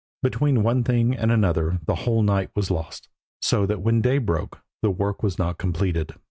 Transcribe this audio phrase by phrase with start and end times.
[0.23, 3.07] Between one thing and another the whole night was lost,
[3.39, 6.15] so that when day broke the work was not completed.